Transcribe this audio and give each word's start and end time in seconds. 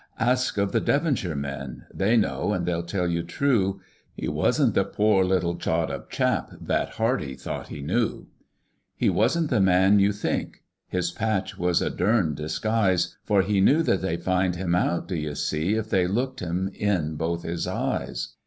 "Ask 0.17 0.57
of 0.57 0.71
the 0.71 0.81
Devonshire 0.81 1.35
men! 1.35 1.83
They 1.93 2.17
know, 2.17 2.53
and 2.53 2.65
they'll 2.65 2.81
tell 2.81 3.07
you 3.07 3.21
true; 3.21 3.81
He 4.15 4.27
wasn't 4.27 4.73
the 4.73 4.83
pore 4.83 5.23
little 5.23 5.55
chawed 5.57 5.91
up 5.91 6.09
chap 6.09 6.49
That 6.59 6.89
Hardy 6.95 7.35
thought 7.35 7.67
he 7.67 7.83
knew. 7.83 8.25
"He 8.95 9.11
wasn't 9.11 9.51
the 9.51 9.61
man 9.61 9.99
you 9.99 10.11
think! 10.11 10.63
His 10.87 11.11
patch 11.11 11.55
was 11.55 11.83
a 11.83 11.91
dern 11.91 12.33
disguise! 12.33 13.15
For 13.25 13.43
he 13.43 13.61
knew 13.61 13.83
that 13.83 14.01
they'd 14.01 14.23
find 14.23 14.55
him 14.55 14.73
out, 14.73 15.07
d'you 15.07 15.35
see, 15.35 15.75
If 15.75 15.91
they 15.91 16.07
looked 16.07 16.39
him 16.39 16.71
in 16.73 17.13
both 17.13 17.43
his 17.43 17.67
eyes. 17.67 18.29